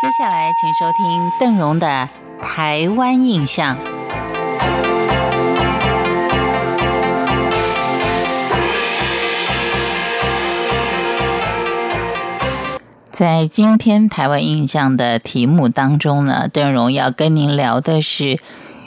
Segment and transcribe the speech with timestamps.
[0.00, 2.08] 接下来，请收听邓荣的
[2.40, 3.76] 《台湾印象》。
[13.10, 18.38] 在今天台湾印象的题目当中呢，邓荣要跟您聊的是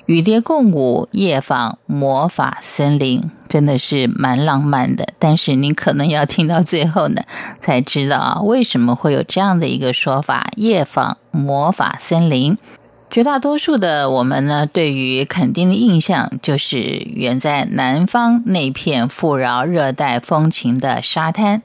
[0.06, 5.10] 与蝶共舞夜访魔法森林，真的是蛮浪漫的。
[5.20, 7.22] 但是您可能要听到最后呢，
[7.60, 12.58] 才知道啊，为什么会有这样的一个说法——夜访魔法森林。
[13.10, 21.62] 绝大多数的我们呢，对于垦丁的印象，就是远在南方那片富饶热带风情的沙滩。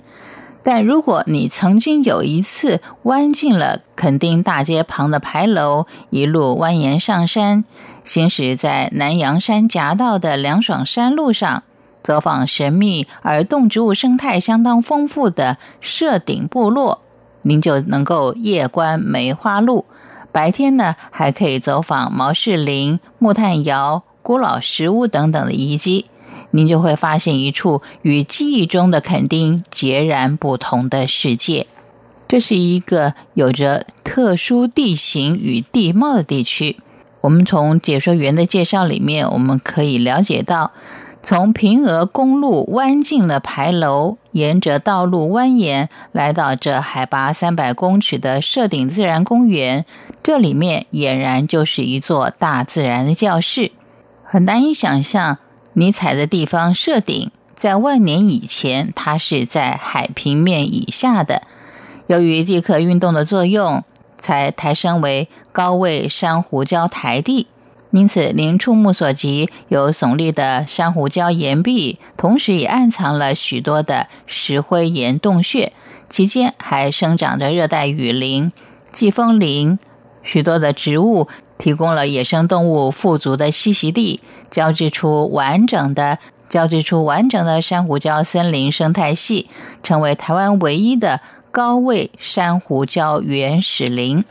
[0.65, 7.65] 但如果你曾经有一次弯进了垦丁大街旁的牌楼，一路蜿蜒上山，
[8.03, 11.63] 行驶在南洋山夹道的凉爽山路上，
[12.07, 17.03] 走访神秘而动植物生态相当丰富的社顶部落，
[17.43, 19.85] 您就能够夜观梅花鹿；
[20.31, 26.07] 白天呢，还可以走访毛氏林、木炭窑、古老石屋等等的遗迹。
[26.53, 31.67] 您就会发现一处与记忆中的垦丁截然不同的世界。
[32.29, 36.77] 这是一个有着特殊地形与地貌的地区。
[37.23, 40.71] 我们从解说员的介绍里面，我们可以了解到，
[41.27, 49.85] 从平峨公路弯进了牌楼，沿着道路蜿蜒来到这海拔三百公尺的社顶自然公园，
[50.23, 53.73] 这里面俨然就是一座大自然的教室，
[54.23, 55.39] 很难以想象。
[55.73, 61.43] 你踩的地方设顶，在万年以前，它是在海平面以下的。
[62.07, 63.83] 由于地壳运动的作用，
[64.17, 67.49] 才抬升为高位珊瑚礁台地。
[67.91, 75.73] 因此，您触目所及有耸立的珊瑚礁岩壁，同时也暗藏了许多的石灰岩洞穴，
[76.09, 78.53] 其间还生长着热带雨林、
[78.91, 79.79] 季风林，
[80.23, 81.29] 许多的植物。
[81.59, 84.21] 提供了野生动物富足的栖息地，
[84.51, 86.19] 交织出完整的
[86.51, 89.49] 交织出完整的珊瑚礁森林生态系，
[89.83, 94.23] 成为台湾唯一的高位珊瑚礁原始林。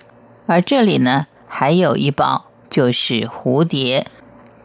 [0.46, 2.46] 而这里呢，还有一宝，
[2.76, 4.06] 就是蝴蝶。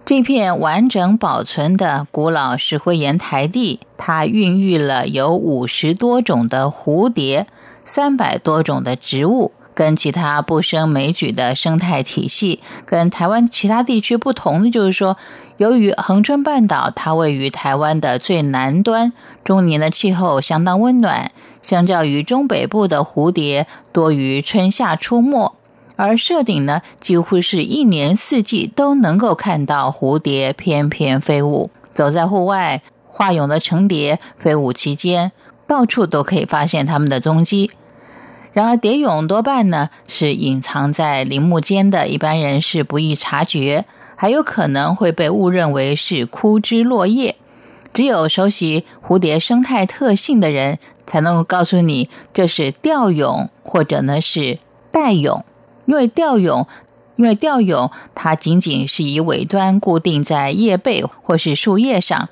[0.04, 7.46] 这片完整保存的古老石灰岩台地，它孕育了有五十多种的蝴蝶，
[7.84, 9.52] 三百多种的植物。
[9.72, 15.16] 跟其他不胜枚举的生态体系，跟台湾其他地区不同的就是说，
[15.58, 19.12] 由于恒春半岛它位于台湾的最南端，
[19.44, 21.30] 终年的气候相当温暖，
[21.62, 25.54] 相较于中北部的蝴蝶多于春夏出没，
[26.02, 31.70] 而社顶呢几乎是一年四季都能够看到蝴蝶翩翩飞舞。
[31.90, 35.32] 走在户外，化蛹的成蝶飞舞期间，
[35.66, 37.70] 到处都可以发现它们的踪迹。
[38.54, 43.84] 然而，蝶蛹多半呢是隐藏在林木间的，一般人是不易察觉，
[44.16, 47.36] 还有可能会被误认为是枯枝落叶。
[47.92, 54.58] 只有熟悉蝴蝶生态特性的人，才能够告诉你这是吊蛹或者呢是
[54.90, 55.44] 带蛹。
[55.90, 56.68] 因为吊蛹，
[57.16, 62.28] 因为吊蛹它仅仅是以尾端固定在叶背或是树叶上，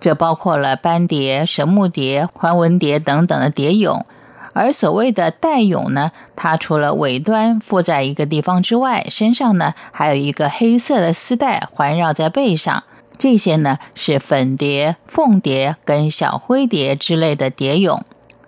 [0.00, 4.06] 这包括了斑蝶、神木蝶、环纹蝶等等的蝶蛹。
[4.54, 12.82] 而所谓的带蛹呢，它除了尾端附在一个地方之外，身上呢还有一个黑色的丝带环绕在背上。
[13.18, 18.00] 这些呢是粉蝶、凤蝶跟小灰蝶之类的蝶蛹。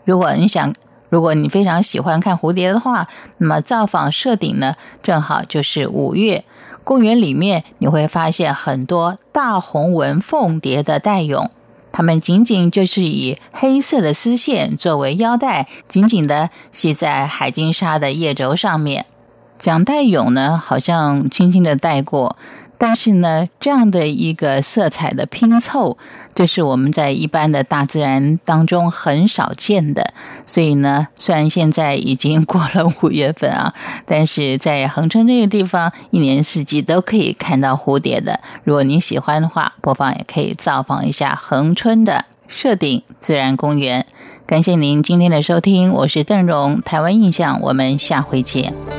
[0.06, 0.72] 如果你想，
[1.08, 3.08] 如果你非常喜欢看蝴蝶的话，
[3.38, 6.44] 那么造访社顶呢，正好就是五月，
[6.84, 11.50] 公园里面你会发现很多大红纹凤蝶的带蛹。
[11.90, 19.06] 它们仅仅就是以黑色的丝线作为腰带，紧紧的系在海金沙的叶轴上面。
[19.58, 22.36] 讲带蛹呢，好像轻轻的带过。
[22.78, 25.98] 但是呢，这样的一个色彩的拼凑，
[26.32, 30.14] 这是我们在一般的大自然当中很少见的。
[30.46, 33.74] 所以呢，虽然现在已经过了五月份啊，
[34.06, 38.40] 但是在恒春这个地方，一年四季都可以看到蝴蝶的。
[38.62, 44.06] 如果您喜欢的话，不妨也可以造访一下恒春的设顶自然公园。
[44.46, 48.97] 感谢您今天的收听，我是邓荣，台湾印象，我们下回见。